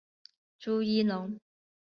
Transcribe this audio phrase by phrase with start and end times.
[0.57, 1.37] 朱一龙